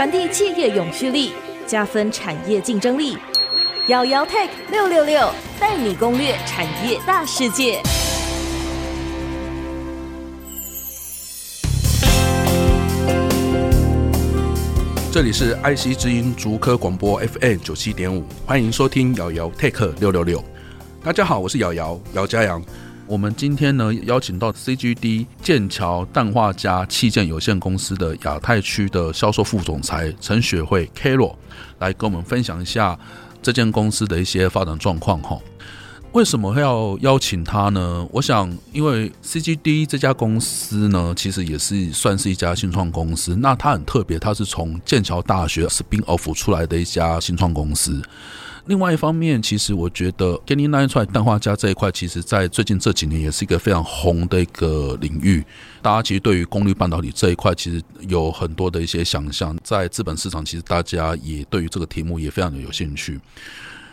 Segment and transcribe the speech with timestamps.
[0.00, 1.30] 传递企业永续力，
[1.66, 3.18] 加分产业竞争力。
[3.88, 5.30] 姚姚 Tech 六六六
[5.60, 7.82] 带你攻略产业大世界。
[15.12, 20.42] 这里是爱惜之音竹科广播 FM 九七点五，欢迎收听姚姚 Tech 六六六。
[21.04, 22.62] 大家好，我是姚姚姚嘉阳。
[23.10, 31.34] 我们今天呢，邀请到 CGD 剑桥氮化镓器件有限公司的亚太区的销售副总裁陈雪慧 Carol
[31.80, 32.96] 来跟我们分享一下
[33.42, 35.36] 这间公司的一些发展状况哈。
[36.12, 38.06] 为什么要邀请他呢？
[38.12, 43.34] 我想，因为 CGD 这家公司呢，其实也是算是一家新创公司。
[43.34, 48.00] 那它很特别，它是从剑桥大学 spin off 出来的一家新创公司。
[48.70, 55.44] 另外一方面，其实我觉得，GaN 氮化镓这一块，其实在最近这几年也是一个非常红的一个领域。
[55.82, 59.58] 大家其实对于功率半导体这一块，其实有很多的一些想象。
[59.64, 63.18] 在资本市场，其实大家也对于这个题目也非常的有兴趣。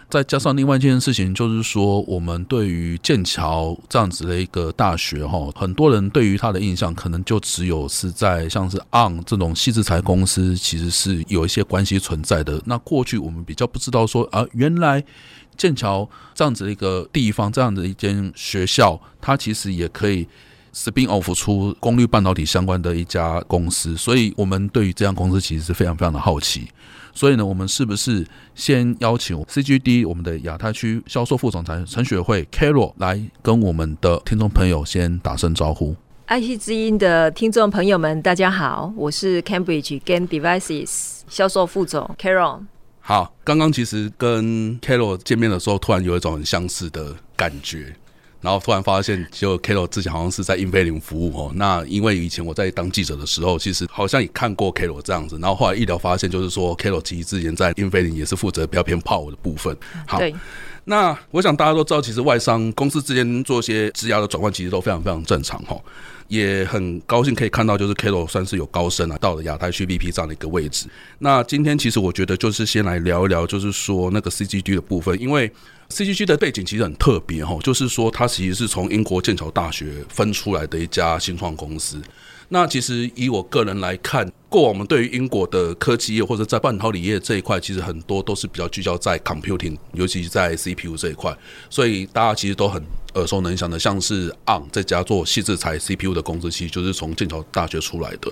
[0.09, 12.61] 再加上另外一件事情，就是说，我们对于剑桥这样子的一个大学，哈，很多人对于它的印象，可能就只有是在像是 Ang 这种矽智财公司，其实是有一些关系存在的。
[12.66, 15.03] 那过去我们比较不知道说，啊，原来
[15.58, 20.25] 剑桥这样子的一个地方，这样的一间学校，它其实也可以
[20.78, 23.97] spin off 出功率半导体相关的一家公司。
[23.97, 26.67] 所以，我们对于这家公司其实是非常非常的好奇。
[27.14, 35.95] 所以呢，我们是不是先邀请 CGD 我们的亚太区销售副总裁陈雪慧 Carol 来跟我们的听众朋友先打声招呼？
[36.28, 42.59] 爱惜之音的听众朋友们，大家好，我是 Cambridge Game Devices 销售副总 Carol。
[43.00, 47.95] 好，刚刚其实跟 Carol 见面的时候，突然有一种很相似的感觉。
[48.42, 51.52] 然后突然发现，就 Carol 之前好像是在英菲林服务哦。
[51.56, 55.38] 那因为以前我在当记者的时候，其实好像也看过 Carol 这样子。
[55.42, 59.76] 然后后来一聊发现，就是说 Carol 其实之前在英菲林也是负责比较偏 Power 的部分。
[60.06, 60.20] 好，
[60.90, 65.78] 那我想大家都知道，其实外商公司之间做一些质押的转换，其实都非常非常正常哈。
[66.30, 70.88] 也很高兴可以看到，就是 Carol 算是有高升啊，到了亚太区 VP 这样的一个位置。
[71.20, 75.52] 那今天其实我觉得就是先来聊一聊，就是说那个 CGD 的部分，因为
[75.90, 82.02] CGD 的背景其实很特别哈，就是说它其实是从英国剑桥大学分出来的一家新创公司。
[82.50, 91.35] 那其实以我个人来看，过往我们对于英国的科技业或者在半导体业这一块，其实很多都是比较聚焦在 computing，尤其是在 CPU 这一块，
[91.69, 92.81] 所以大家其实都很
[93.16, 98.31] 耳熟能详的，像是 ARM 这家做矽智财 CPU 的公司，其实就是从剑桥大学出来的。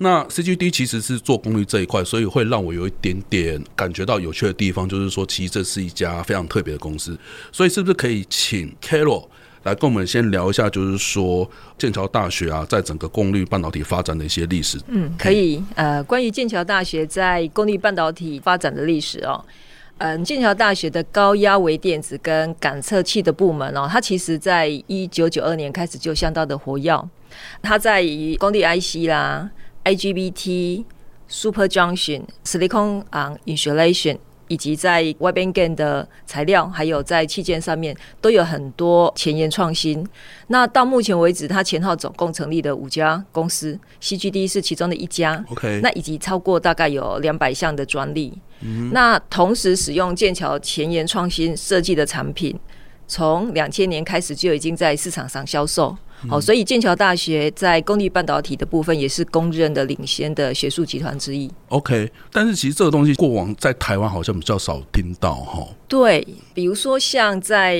[0.00, 7.18] 那 CGD 其实是做功率这一块，所以会让我有一点点感觉到有趣的地方，就是说，其实这是一家非常特别的公司。
[7.50, 9.26] 所以是不是可以请 Carol？
[9.68, 14.78] 来跟我们先聊一下，就是说剑桥大学啊，在整个功率半导体发展的一些历史。
[14.88, 15.62] 嗯，可以。
[15.74, 19.44] 呃，关于剑桥大学在功率半导体发展的历史哦，
[19.98, 27.08] 嗯，剑桥大学的高压微电子跟感测器的部门哦，它其实在一九九二年开始就相当的活跃。
[27.62, 29.50] 它在于功率 IC 啦、
[29.84, 30.84] IGBT、
[31.28, 34.18] Super Junction、Silicon on Insulation。
[34.48, 40.06] 以及在 wide bandgap 的材料，还有在器件上面都有很多前沿创新。
[40.48, 45.44] 那到目前为止，它前后总共成立的五家公司，CGD 是其中的一家。
[45.50, 48.36] OK，那以及超过大概有两百项的专利。
[48.60, 48.90] 嗯。
[48.92, 52.58] 那同时使用剑桥前沿创新设计的产品，
[53.06, 55.96] 从两千年开始就已经在市场上销售。
[56.28, 61.48] 好，所以剑桥大学在功率半导体的部分也是公认的领先的学术集团之一。
[61.68, 65.64] OK，但是其实这个东西过往在台湾好像比较少听到哈。
[65.86, 67.76] 对，比如说像在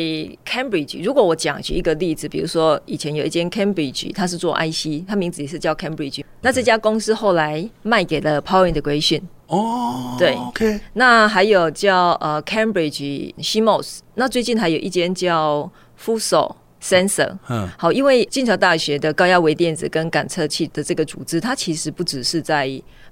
[0.46, 9.22] Cambridge，如果我讲举一个例子，比如说以前有一间 Cambridge，它是做 IC，它名字也是叫 Cambridge，那这家公司后来卖给了 Power Integration。
[9.48, 10.78] 哦，对，OK。
[10.92, 16.54] 那还有叫呃 Cambridge CMOS，那最近还有一间叫 Fuso。
[16.82, 22.70] Sensor，嗯，好，因为剑桥大学的高压微电子跟感测器的这个组织，它其实不只是在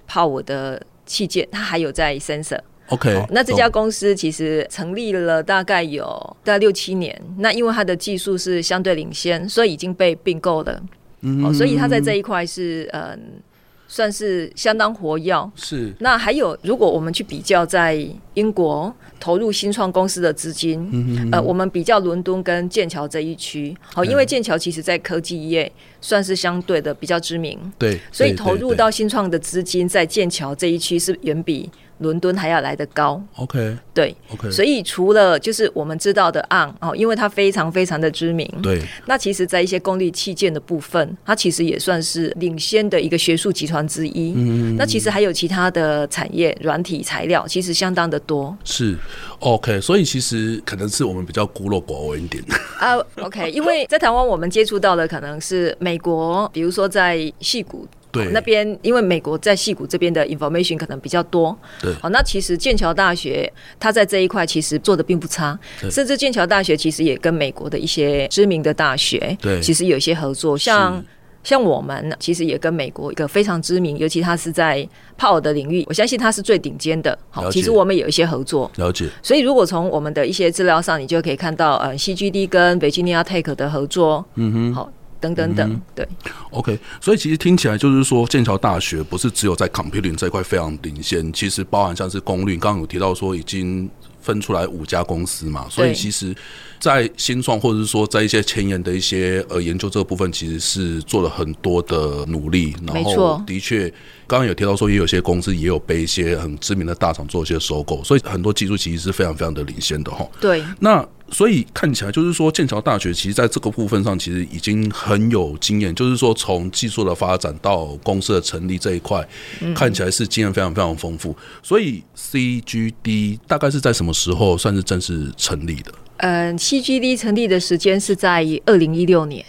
[0.09, 2.61] Power 的器件，它还有在 Sensor。
[2.89, 6.07] OK，那这家公司其实成立了大概有
[6.45, 10.83] 大概六七年，那因为它的技术是相对领先，所以已经被并购了。
[11.23, 13.41] 嗯，所以它在这一块是嗯。
[13.89, 15.51] 算是相当活跃。
[15.55, 15.93] 是。
[16.01, 33.23] 那还有，如果我们去比较在英国投入新创公司的资金，嗯嗯，呃，我们比较伦敦跟剑桥这一区，好，因为剑桥其实在科技业算是相对的比较知名，对，所以投入到新创的资金在剑桥这一区是远比伦敦还要来得高。
[33.37, 34.51] OK，对，OK。
[34.51, 38.51] 所以除了就是我们知道的 On 哦，因为它非常非常的知名。
[38.63, 38.83] 对。
[39.07, 44.35] 那其实，在一些功率器件的部分，它其实也算是领先的一个学术集团之一。
[44.37, 44.77] 嗯。
[44.77, 48.57] 那其实还有其他的产业，软体材料其实相当的多。
[48.65, 48.97] 是
[49.41, 49.81] ，OK。
[49.81, 52.43] 所以其实可能是我们比较孤陋寡闻一点。
[52.79, 53.51] 啊、uh,，OK。
[53.51, 57.87] 因为在台湾，我们接触到的可能是美国，比如说在戏谷。
[58.17, 65.59] 对，那边因为美国在戏谷这边的 information 可能比较多，对，好，那其实剑桥大学它在这一块其实做的并不差，
[65.91, 71.05] 甚至剑桥大学其实也跟美国的一些知名的大学，对，其实有一些合作，像
[71.45, 74.87] 像我们其实也跟美国一个非常知名，尤其它是在
[75.17, 84.93] Power 的领域，我相信它是最顶尖的，好，其实我们有一些合作，了解，所以如果从我们的一些资料上，你就可以看到，呃，CGD 跟 Virginia Tech 的合作，嗯哼，好。
[85.35, 86.09] 等等等，嗯、对
[86.51, 93.89] ，OK，所以其实听起来就是说，剑桥大学不是只有在 computing 这一块非常领先，其实包含像是功率，刚刚有提到说已经
[94.21, 96.35] 分出来五家公司嘛，所以其实，
[96.81, 103.93] 在新创或者是说在一些前沿的一些呃研究这个部分，其实是做了很多的努力，然后的确。
[104.29, 110.29] 刚刚有提到说，也有些公司也有被一些很知名的大厂做一些收购，所以很多技术其实是非常非常的领先的哈。
[110.41, 119.27] 对，那所以看起来就是说，剑桥大学其实在这个部分上其实已经很有经验，就是说从技术的发展到公司的成立这一块，
[119.75, 121.37] 看起来是经验非常非常丰富。
[121.63, 125.93] 所以 CGD 大概是在什么时候算是正式成立的？
[126.19, 129.45] 嗯，CGD 成立的时间是在二零一六年。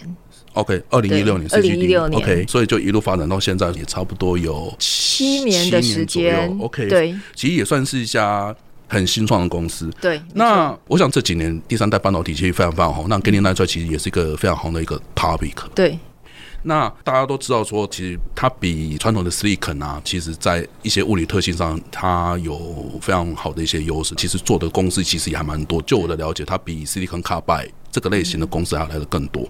[0.54, 6.58] OK，二零一六年，二零一六年，OK，所以就一路发展到现在，也差不多有七年的时间。
[6.58, 8.54] OK，对，其实也算是一家
[8.88, 9.90] 很新创的公司。
[10.00, 15.54] 对，那我想这几年第三代半导体其实非常非常红，那 Gallium Nitride 其实也是一个非常红的一个 topic。
[15.74, 15.98] 对，
[16.62, 22.58] 那大家都知道说，其实它比传统的 Silicon 啊，其实在一些物理特性上，它有
[23.00, 24.14] 非常好的一些优势。
[24.16, 25.80] 其实做的公司其实也还蛮多。
[25.82, 29.48] 就我的了解，它比 Silicon Carbide 这个类型的公司还来的更多。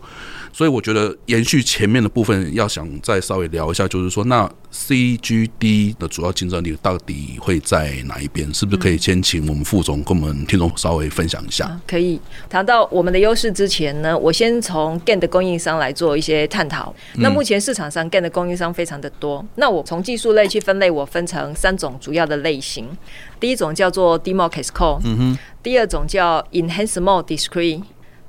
[0.58, 8.52] 所以我觉得延续前面的部分，要想再稍微聊一下，就是说，那 CGD 的主要竞争力到底会在哪一边？
[8.52, 11.80] 是不是可以先请我们副总跟我们听众稍微分享一下？
[11.86, 12.20] 可以
[12.50, 16.92] 谈到我们的优势之前呢，我先从 GaN 的供应商来做一些探讨。
[17.18, 22.84] 那目前市场上 GaN 的供应商非常的多，那我从技术类去分类，我分成三种主要的类型。
[23.38, 27.84] 第一种叫做 DMOS Cascode，嗯哼，第二种叫 Enhanced Mode Discrete。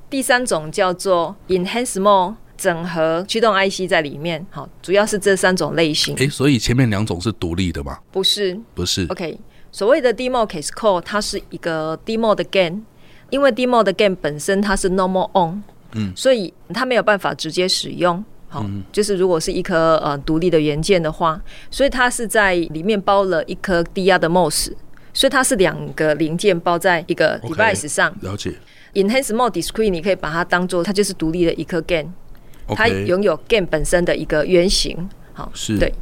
[0.10, 6.16] 第三种叫做 Enhanced Mode 整合驱动 IC 在里面，好，主要是这三种类型。
[6.16, 7.98] 诶、欸，所以前面两种是独立的吗？
[8.12, 9.06] 不是，不是。
[9.10, 9.40] OK，
[9.72, 12.82] 所谓的 demo case core，它是一个 DMOS 的 GaN，
[13.30, 15.62] 因为 DMOS 的 GaN 本身它是 Normal On，
[15.94, 18.24] 嗯，所以它没有办法直接使用。
[18.50, 21.40] 好，嗯、就是如果是一颗呃独立的元件的话，
[21.70, 24.74] 所以它是在里面包了一颗低压的 MOS，
[25.14, 28.12] 所以它是两个零件包在一个 device 上。
[28.16, 28.54] Okay, 了解。
[28.94, 32.08] Enhanced Mode Discrete，你可以把它当做它就是独立的一颗 GaN，
[32.68, 35.10] 它拥有 GaN 本身的一个原型。
[35.34, 35.94] 好，是对。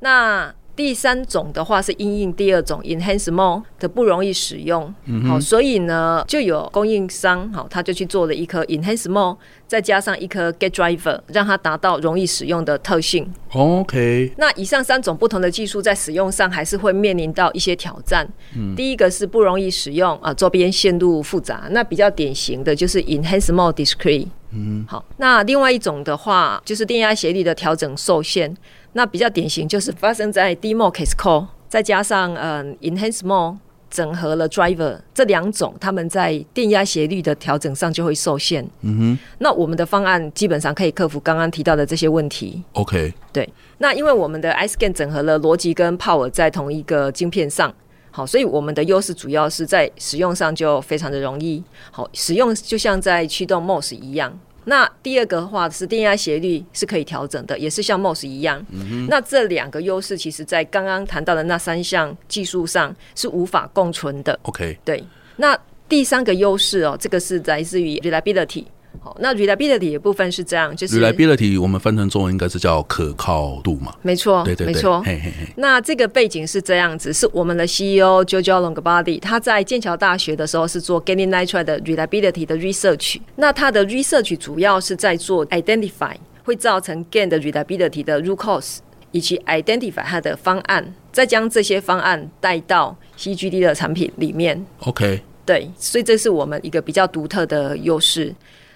[0.00, 9.36] 那第三种的话是因应第二种 Enhanced Mode 的不容易使用，嗯、好，所以呢就有供应商好，他就去做了一颗 Enhanced Mode，
[9.68, 13.32] 再加上一颗 Gate Driver，让它达到容易使用的特性。
[13.52, 14.32] OK。
[14.36, 18.28] 那以上三种不同的技术在使用上还是会面临到一些挑战。
[18.56, 21.68] 嗯，第一个是不容易使用啊，周边线路复杂。
[21.70, 24.26] 那比较典型的就是 Enhanced Mode Discrete。
[24.50, 25.04] 嗯，好。
[25.18, 28.56] 那另外一种的话就是电压协力的调整受限。
[28.94, 33.58] 那比较典型就是发生在 DMOS Cascode，再加上嗯 Enhanced Mode
[33.90, 38.64] 整合了 Driver 这两种，他们在电压斜率的调整上就会受限。
[38.80, 42.62] 嗯哼，那我们的方案基本上可以克服刚刚提到的这些问题。
[42.72, 43.48] OK，对。
[43.78, 47.74] 那因为我们的 iSCAN 整合了逻辑跟 Power 在同一个晶片上，
[48.10, 51.62] 好，所以我们的优势主要是在使用上就非常的容易。
[51.90, 54.38] 好，使用就像在驱动 MOS 一样。
[54.64, 58.64] 那第二个的话是电压斜率是可以调整的，也是像 MOS 一样。
[58.70, 64.38] 嗯、那这两个优势，其实在刚刚谈到的那三项技术上是无法共存的。
[64.42, 65.02] OK，对。
[65.36, 68.64] 那第三个优势哦，这个是来自于 reliability。
[69.04, 73.94] 好，那 reliability 的部分是这样，就是 reliability 我们翻成中文应该是叫可靠度嘛？
[74.00, 75.02] 没错，对对对，没错。
[75.02, 75.52] 嘿嘿嘿。
[75.56, 83.20] 那这个背景是这样子，是我们的 CEO Giorgio Longobardi，他在剑桥大学的时候是做 Gallium Nitride 的 reliability 的 research。
[83.36, 88.78] 那他的 research 主要是在做 identify 会造成 gain 的 reliability 的 root cause，
[89.10, 94.64] 以及 identify 它的方案，再将这些方案带到 CGD 的产品里面。
[94.78, 98.34] OK，对，所以这是我们一个比较独特的优势。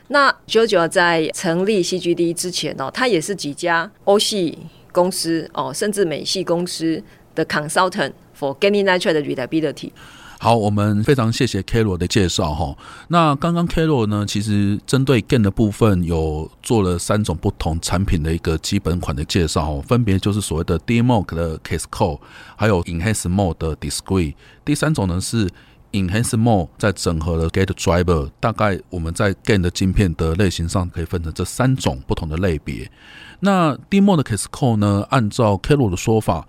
[0.08, 4.58] 那 JoJo 在成立 CGD 之前哦，他也是几家欧系
[4.90, 7.02] 公司哦，甚至美系公司
[7.34, 9.90] 的 consultant for gallium nitride reliability。
[10.40, 12.76] 好，我们非常谢谢 Carol 的介绍哈。
[13.08, 22.20] 那刚刚 Carol 呢，其实针对 GaN 的部分有做了三种不同产品的一个基本款的介绍，分别就是所谓的 DMOS 的 Case Core，
[22.54, 24.34] 还有 Enhance Mode 的 Discrete。
[24.64, 25.50] 第三种呢是
[25.92, 28.30] Enhance Mode 在整合了 Gate Driver。
[28.40, 32.90] 大概我们在 Gain 的晶片的类型上可以分成这三种不同的类别。
[33.40, 36.46] 那 DMO 的 Case Code 呢，按照 Carol 的说法。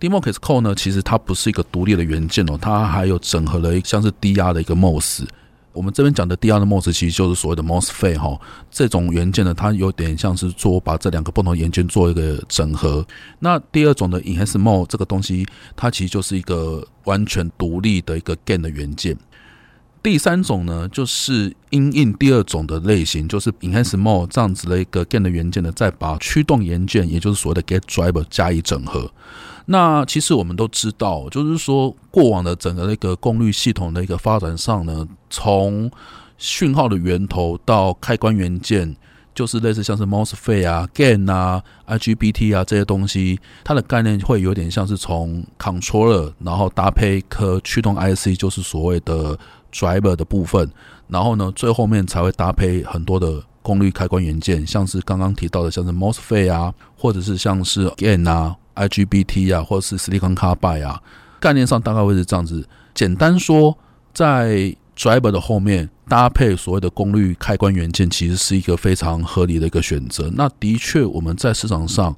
[0.00, 5.24] Demo Case Code 呢，其实它不是一个独立的元件哦，它还有整合了一像是低压的一个 MOS。
[5.72, 8.38] 我们这边讲的第二的 MOS，其实就是所谓的 MOSFET 哈。
[8.70, 13.06] 这种元件呢，它有点像是做把这两个不同元件做一个整合。
[13.38, 15.46] 那第二种的 Enhanced Mode 这个东西，
[15.76, 19.16] 它其实就是一个完全独立的一个 gain 的元件。
[20.02, 29.10] 第三种呢，就是因应第二种的类型，就是 Enhanced Mode 这样子的一个 gain 的元件呢，再把驱动元件，也就是所谓的 Gate Driver 加以整合。
[29.72, 35.88] 那其实我们都知道，就是说过往的整个那个功率系统的一个发展上呢，从
[36.38, 38.96] 讯号的源头到开关元件，
[39.32, 49.38] 就是类似像是 MOSFET 啊、GaN 啊、IGBT 啊这些东西，它的概念会有点像是从 controller，然后搭配一颗驱动 IC，就是所谓的
[49.72, 50.68] driver 的部分，
[51.06, 58.56] 然后呢，最后面才会搭配很多的功率开关元件，像是刚刚提到的，像是 MOSFET 啊，或者是像是 GaN 啊。
[58.74, 61.02] IGBT 啊，或者是 Silicon Carbide 啊，
[61.38, 62.66] 概念上大概会是这样子。
[62.94, 63.76] 简单说，
[64.12, 70.30] 在 Driver 的后面搭配所谓的功率开关元件，其实是一个非常合理的一个选择。
[70.34, 72.14] 那的确，我们在市场上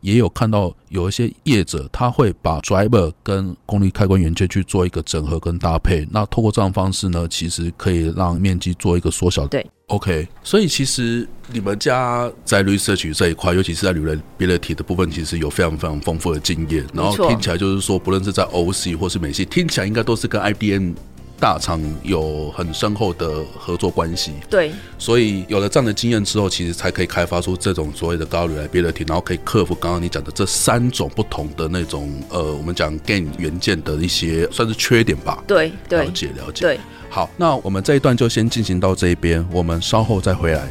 [0.00, 6.06] 也有看到有一些业者，他会把 Driver 跟功率开关元件去做一个整合跟搭配。
[6.10, 9.46] 那透过这样方式呢，其实可以让面积做一个缩小。
[9.46, 9.64] 对。
[9.88, 16.84] OK，所以其实你们家在 research 这一块，尤其是在 reliability 的部分，其实有非常非常丰富的经验。
[16.92, 20.92] 然后听起来就是说，不论是在 OC 或是美系，听起来应该都是跟 IDM
[21.38, 24.32] 大厂有很深厚的合作关系。
[24.48, 35.42] 对，所以有了这样的经验之后，其实才可以开发出这种所谓的高 reliability，然后可以克服刚刚你讲的这三种不同的那种呃，我们讲 GaN 元件的一些算是缺点吧。
[35.46, 36.62] 对，对，了解了解。
[36.62, 36.80] 对。
[37.08, 40.68] 好，那我们这一段就先进行到这一边，我们稍后再回来。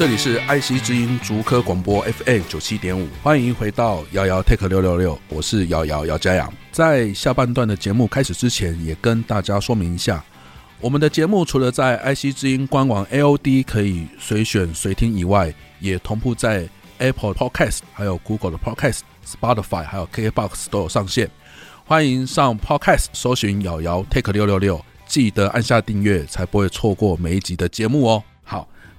[0.00, 6.50] 这里是爱惜之音竹科广播 FM 九七点五，欢迎回到瑶瑶 Tech 六六六，我是瑶瑶姚佳阳。
[6.72, 10.24] 在下半段的节目开始之前，也跟大家说明一下。
[10.80, 16.66] 我们的节目除了在爱惜之音官网 AOD 可以随选随听以外，也同步在
[16.96, 21.30] Apple Podcast、还有 Google 的 Podcast、Spotify 还有 KKBox 都有上线。
[21.84, 28.24] 欢迎上 Podcast 搜寻“瑶瑶 Take 六六六”，记得按下订阅，才不会错过每一集的节目哦。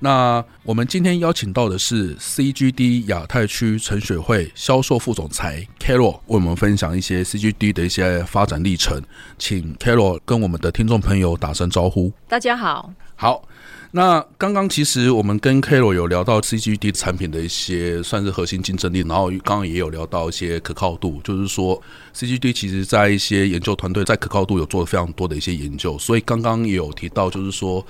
[0.04, 9.00] 那我们今天邀请到的是 CGD 亚太区陈雪慧销售副总裁 Carol，为我们分享一些 CGD 的一些发展历程，
[9.38, 12.12] 请 Carol 跟我们的听众朋友打声招呼。
[12.28, 13.48] 大家好，好。
[13.92, 21.80] 那刚刚其实我们跟 Carol 有聊到 CGD 产品的一些算是核心竞争力，然后刚刚也有聊到一些可靠度，就是说
[22.16, 27.86] CGD 其实在一些研究团队在可靠度有做了非常多的一些研究，所以刚刚也有提到，就是说。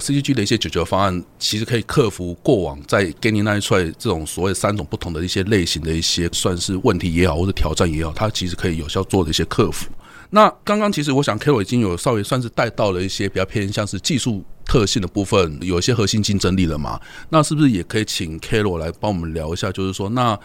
[0.00, 9.86] CGD 的一些解决方案，其实可以克服过往在 gallium nitride 这种所谓三种不同的一些类型的一些算是问题也好，或者挑战也好，它其实可以有效做的一些克服。
[10.30, 17.00] 那刚刚其实我想 k a r o 已经有稍微算是带到了一些比较偏向是技术特性的部分，有一些核心竞争力了嘛？
[17.28, 19.72] 那是不是也可以请 k a r o 来帮我们聊一下？
[19.72, 20.38] 就是说，那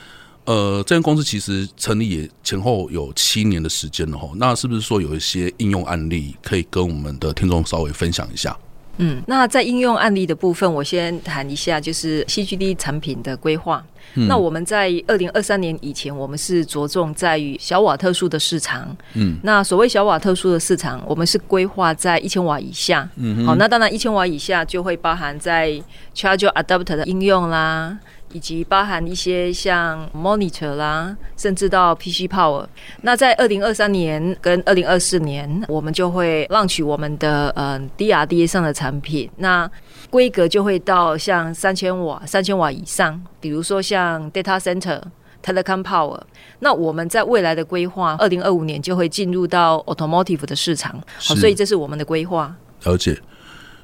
[0.45, 8.57] 呃，这间公司其实成立也前后有七年的时间了哈，那是不是说有一些应用案例可以跟我们的听众稍微分享一下？
[8.97, 13.83] 嗯，那在应用案例的部分，我先谈一下，就是 CGD 产品的规划。
[14.13, 18.95] 嗯、那我们在二零二三年以前，我们是着重在于小瓦特数的市场。
[19.13, 23.09] 嗯，那所谓小瓦特数的市场，我们是规划在一千瓦以下。
[23.17, 25.71] 嗯，好，那当然一千瓦以下就会包含在
[26.15, 27.97] Charger Adapter 的应用啦。
[28.31, 32.65] 以及包含一些像 monitor 啦，甚至到 PC Power。
[33.01, 39.29] 那在二零二三年跟二零二四年，我们就会 launch 我们的嗯 DRDA 上的产品。
[39.37, 39.69] 那
[40.09, 45.01] 规格就会到像三千瓦、三千瓦以上，比如说像 Data Center、
[45.43, 46.19] Telecom Power。
[46.59, 51.01] 那我们在未来的规划，二零二五年就会进入到 Automotive 的市场。
[51.19, 52.55] 好，所以这是我们的规划。
[52.83, 53.17] 了解。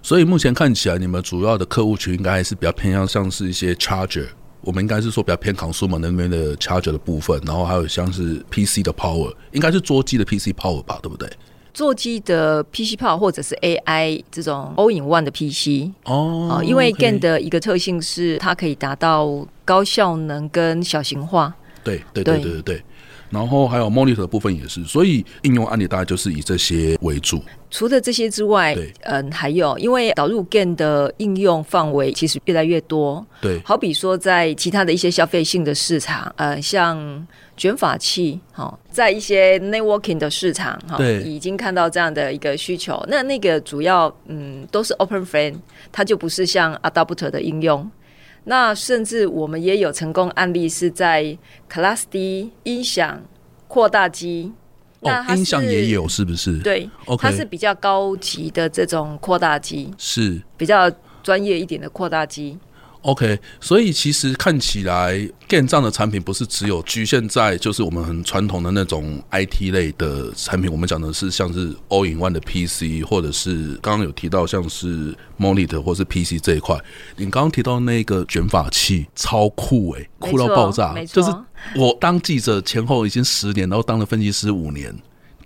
[0.03, 4.27] 所以目前看起来，你们主要的客户群应该还是比较偏向像是一些 Charger。
[4.61, 11.27] 我们应该是说比较偏 consumer 那边的 charger 的部分，然后还有像是 PC 的 power，应该是桌机的 PC power 吧，对不对？
[11.73, 21.55] 座机的 PC Power 或者是 AI 这种 All in One 的 PC 哦、呃，因为 GaN 的一个特性是它可以达到高效能跟小型化。
[21.83, 22.83] 对对对对对对。
[23.31, 27.41] 然后还有 Monitor 的部分也是，所以应用案例大概就是以这些为主。
[27.71, 33.25] 除了这些之外，嗯，还有因为导入 GaN 的应用范围其实越来越多。
[33.39, 43.01] 对，好比说在其他的一些消费性的市场，呃，像卷发器，哈、哦，在一些 Networking 的市场，哈、哦，已经看到这样的一个需求。
[43.07, 45.55] 那那个主要，嗯，都是 Open Frame，
[45.93, 47.89] 它就不是像 Adapter 的应用。
[48.43, 51.37] 那甚至我们也有成功案例是在
[51.69, 53.21] Class D 音响
[53.67, 54.51] 扩大机。
[55.01, 56.59] 哦，音响也有是不是？
[56.59, 60.91] 对它是比较高级的这种扩大机，是比较
[61.23, 62.57] 专业一点的扩大机。
[63.01, 65.15] OK，所以其实看起来
[65.49, 76.79] GaN 这样的产品不是只有局限在就是我们很传统的那种 IT 类的产品，我们讲的是像是 All in One 的 PC，或者是刚刚有提到像是 Monitor 或是 PC 这一块。
[77.15, 81.31] 你刚刚提到那个卷发器超酷诶、欸，酷到爆炸，就是
[81.75, 84.95] 我当记者前后已经十年，然后当了分析师五年。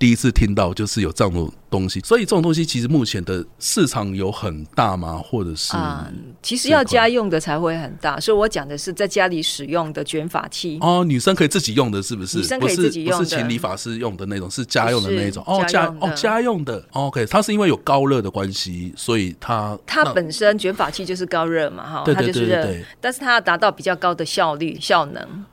[0.06, 5.20] 第一次听到就是有这样的东西，所以这种东西其实目前的市场有很大吗？
[5.26, 12.38] 或者是啊、嗯，其实要家用的才会很大，所以我讲的是在家里使用的卷发器哦，女生可以自己用的，是不是？
[12.38, 16.86] 女生可以自己用的，不是请理发师用的那种，是家用的那种哦，家哦家用的。
[16.92, 22.64] OK，它是因为有高热的关系，所以它它本身卷发器就是高热嘛，哈，它就是热，
[23.02, 25.46] 但是它要达到比较高的效率效能。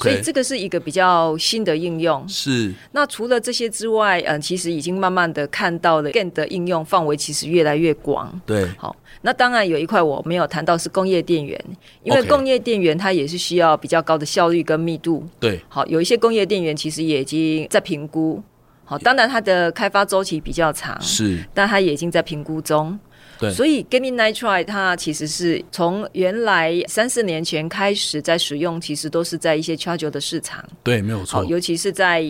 [0.00, 2.26] 所以这个是一个比较新的应用。
[2.28, 2.72] 是。
[2.92, 8.40] 那除了这些之外，嗯，其实已经慢慢的看到了 GaN 的应用范围其实越来越广。
[8.46, 8.68] 对。
[8.76, 11.58] 好，那当然有一块我没有谈到是工业电源，
[12.02, 15.26] 因为工业电源它也是需要比较高的效率跟密度。
[15.38, 15.60] 对。
[15.68, 18.42] 好，有一些工业电源其实也已经在评估。
[18.84, 21.00] 好，当然它的开发周期比较长。
[21.00, 21.38] 是。
[21.54, 22.98] 但它也已经在评估中。
[23.54, 30.62] 所以 Gaming Nitride 它其实是从原来三四年前开始在使用，其实都是在一些 charger 的市场。
[30.82, 31.42] 对，没有错。
[31.46, 32.22] 尤其是在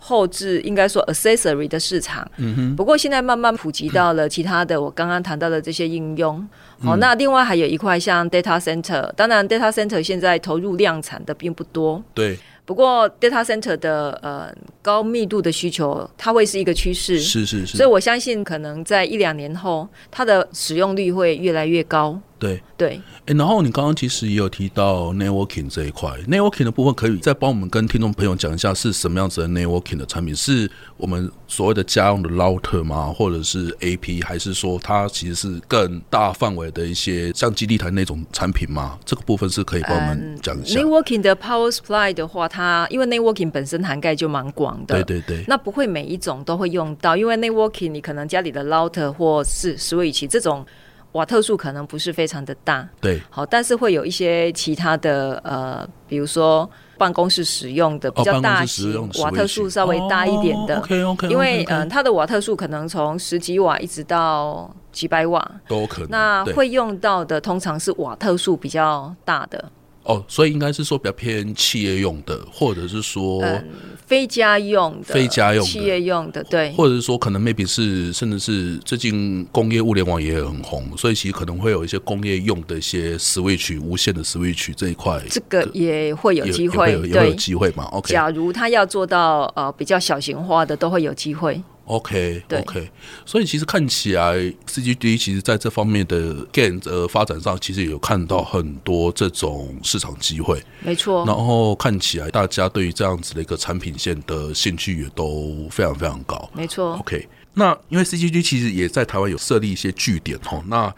[0.00, 2.28] 后置，应该说 accessory 的市场。
[2.38, 2.76] 嗯哼。
[2.76, 6.44] 不过现在慢慢普及到了其他的，我刚刚谈到的这些应用。
[6.80, 12.02] 好，那另外还有一块像 data center，当然 data center 现在投入量产的并不多。
[12.14, 12.36] 对。
[12.68, 17.18] 不过，data center 的呃高密度的需求，它会是一个趋势。
[17.18, 17.78] 是是是。
[17.78, 22.20] 所以我相信，可能在一两年后，它的使用率会越来越高。
[22.38, 30.34] 对对，哎，然后你刚刚其实也有提到 networking 这一块，networking 的部分可以再帮我们跟听众朋友讲一下是什么样子的 networking 的产品？
[30.34, 33.12] 是我们所谓的家用的 router 吗？
[33.12, 38.98] 或者是 AP，还是说它其实是更大范围的一些像基地台那种产品吗？
[39.04, 40.80] 这个部分是可以帮我们讲一下。
[40.80, 50.64] Um, networking 的 power supply 的话，它因为 networking 本身涵盖就蛮广的，对对对，那不会每一种都会用到，因为 networking 你可能家里的 router 或是 switch 这种。
[51.12, 56.68] 瓦特数可能不是非常的大，对，好，但是会有一些其他的呃，比如说
[56.98, 65.50] 办公室使用的比较大型，哦、瓦特数稍微大一点的，哦、OK OK，因为嗯、呃，它的瓦特数可能从十几瓦一直到几百瓦。
[65.66, 69.72] 都可能，那会用到的通常是瓦特数比较大的。
[70.04, 73.64] 哦，所以应该是说比较偏企业用的，或者是说、嗯、
[74.08, 91.62] 非家用的、非家用的、企业用的，对，或者是说可能 maybe 是甚至是最近工业物联网也很红，所以其实可能会有一些工业用的一些 switch 无线的 switch 这一块，这个也会有机会，也会有机会嘛？OK，假如他要做到呃比较小型化的，都会有机会。
[91.88, 92.90] OK OK，
[93.26, 100.62] 所以其实看起来 CGD 其实在这方面的 GaN 呃发展上，其实也有看到很多这种市场机会。
[100.80, 101.24] 没错。
[101.26, 106.50] 然后看起来大家对于这样子的一个产品线的兴趣也都非常非常高。
[106.54, 106.92] 没错。
[106.98, 110.94] OK，那因为 CGD 其实也在台湾有设立一些据点哦，那。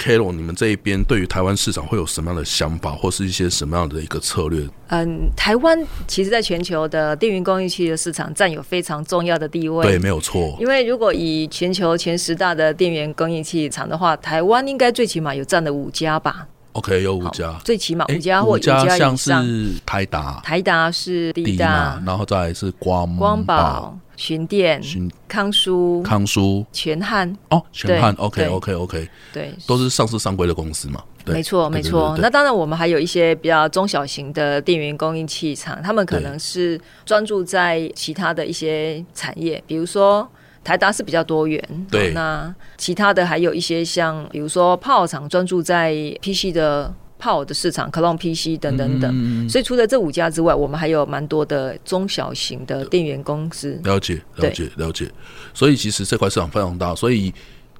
[0.00, 4.66] Carol，你们这一边对于台湾市场会有什么样的想法，或是一些什么样的一个策略？
[4.88, 9.84] 嗯，台湾其实在全球的电源供应器的市场占有非常重要的地位。
[9.84, 10.56] 对，没有错。
[10.58, 19.16] 因为如果以全球前十大的电源供应器厂的话，台湾应该最起码有占了五家吧？OK，有五家，最起码五家或五家以上。
[19.16, 23.98] 像是台达，台达是第一大，然后再是光光宝。
[24.20, 24.78] 群电、
[25.26, 27.34] 康舒、康舒、全汉。
[27.48, 31.02] 哦，全汉，OK OK OK，对，都是上市上柜的公司嘛。
[31.24, 32.14] 没错没错。
[32.20, 40.28] 那当然，我们还有一些比较中小型的电源供应器厂，他们可能是专注在其他的一些产业，比如说
[40.62, 41.86] 台达是比较多元。
[41.90, 49.48] 对，那其他的还有一些像，比如说炮厂专注在 PC 的 Power 的市场，Clone PC 等等等。
[49.48, 53.78] 所以除了这五家之外，我们还有蛮多的中小型的电源公司。
[53.84, 55.10] 了解，了解，了解。
[55.52, 57.32] 所以其实这块市场非常大，所以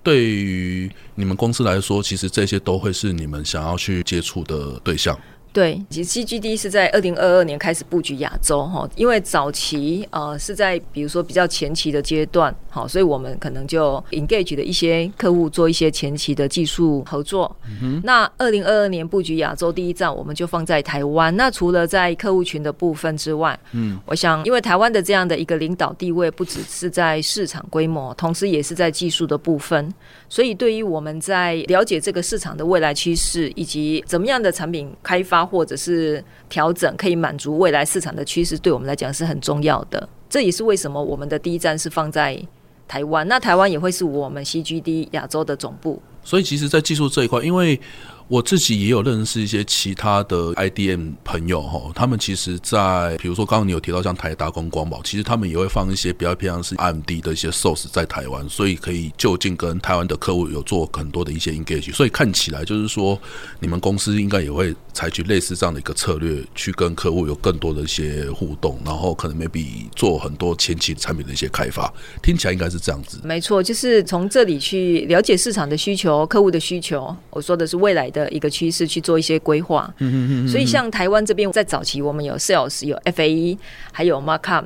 [0.03, 5.19] 对于你们公司来说，其实这些都会是你们想要去接触的对象。
[5.53, 17.55] 对，其实 CGD 是在二零二二年开始布局亚洲哈，因为早期呃是在比如说比较前期的阶段，好，所以我们可能就 engage 的一些客户做一些前期的技术合作。
[17.69, 18.01] 嗯哼。
[18.05, 21.37] 那二零二二年布局亚洲第一站，我们就放在台湾。
[21.37, 29.93] 那除了在客户群的部分之外，嗯，我想因为台湾的这样的一个领导地位，不只是在市场规模，同时也是在技术的部分。
[30.29, 40.09] 所以对于我们在了解这个市场的未来趋势，以及怎么样的产品开发，或者是调整，可以满足未来市场的趋势，对我们来讲是很重要的。
[40.29, 42.41] 这也是为什么我们的第一站是放在
[42.87, 46.01] 台湾，那台湾也会是我们 CGD 亚洲的总部。
[46.23, 47.81] 所以，其实，在技术这一块，因为
[48.31, 61.93] 我自己也有认识一些其他的 IDM 朋友哈，他们其实，在比如说刚刚你有提到像台达跟光宝，其实他们也会放一些比较偏向是 AMD 的一些 source 在台湾，所以可以就近跟台湾的客户有做很多的一些 engage。
[61.93, 63.19] 所以看起来就是说，
[63.59, 71.93] 你们公司应该也会采取类似这样的一个策略，去跟客户有更多的一些互动，然后可能 maybe 做很多前期产品的一些开发。
[72.23, 73.19] 听起来应该是这样子。
[73.25, 77.13] 没错，就是从这里去了解市场的需求、客户的需求。
[77.31, 78.20] 我说的是未来的。
[78.25, 83.59] 的一个趋势去做一些规划，嗯嗯嗯所以像台湾这边在早期，我们有 Sales，有 FAE，
[83.93, 84.65] 还有 Markom。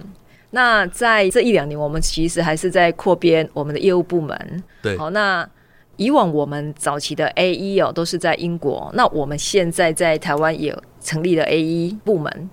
[0.50, 4.62] 那在这一两年，我们其实还是在扩编我们的业务部门。
[4.82, 5.48] 对，好，那
[5.96, 8.90] 以往我们早期的 AE 哦，都是在英国。
[8.94, 12.50] 那我们现在在台湾也成立了 AE 部门，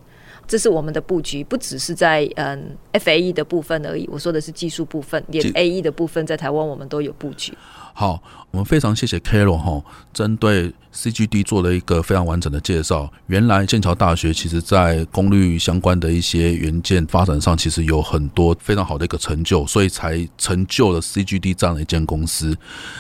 [0.48, 4.10] 这是我们的布局，不只是在嗯 FAE 的部分而已。
[4.12, 7.54] 我说的是技术部分，连 AE 的部分在台湾我们都有布局。
[7.94, 13.12] 好，我们非常谢谢 Carol 哈，针对 CGD 做了一个非常完整的介绍。
[13.28, 22.58] 原来剑桥大学其实在功率相关的一些元件发展上，其实有很多非常好的一个成就，所以才成就了 CGD 这样的一间公司。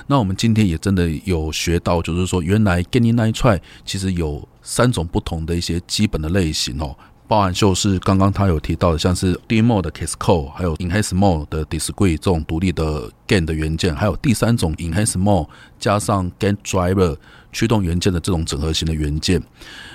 [0.08, 6.96] 那我们今天也真的有学到，就是说原来 gallium nitride 其实有三种不同的一些基本的类型哦。
[7.32, 15.48] 包含就是刚刚他有提到的，像是 demo 的 Cascode，还有 enhance Mode 的 disgree 这种独立的 Gain 的元件，还有第三种 enhance Mode
[15.80, 17.16] 加上 Gain Driver
[17.54, 19.42] 驱动元件的这种整合型的元件。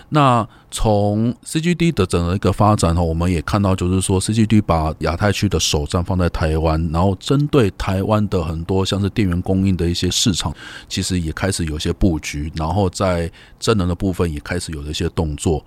[0.09, 10.55] 那从 CGD 的整个一个发展哈，我们也看到，就是说 CGD 把亚太区的首站放在台湾，然后针对台湾的很多像是电源供应的一些市场，
[10.89, 15.63] 其实也开始有些布局，然后在真能的部分也开始有了一些动作。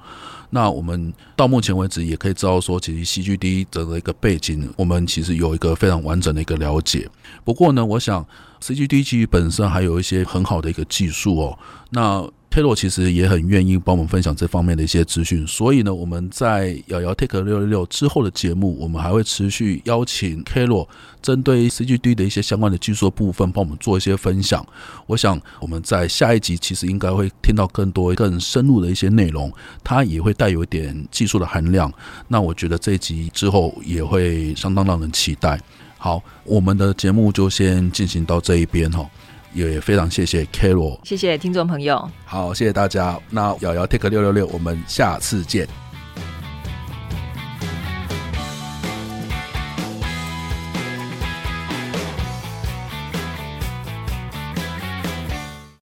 [0.49, 7.07] 那我们到目前为止也可以知道说，其实 CGD 整个一个背景，我们其实有一个非常完整的一个了解。
[7.43, 8.25] 不过呢，我想
[8.62, 11.59] CGD 其实本身还有一些很好的一个技术哦。
[11.91, 20.88] 那 Carol 其实也很愿意帮我们分享这方面的一些资讯，所以呢，我们在瑶瑶 Take 六六六之后的节目，我们还会持续邀请 Carol
[21.21, 24.65] 针对 CGD 的一些相关的技术部分，帮我们做一些分享。
[25.05, 31.93] 我想我们在下一集其实应该会听到更多更深入的一些内容，它也会带有一点技术的含量。
[32.27, 35.62] 那我觉得这一集之后也会相当让人期待。
[35.97, 39.07] 好，我们的节目就先进行到这一边哈。
[39.53, 43.19] 也非常谢谢 Carol，谢谢听众朋友，好，谢谢大家。
[43.29, 45.67] 那瑶瑶 Take 六六六，我们下次见。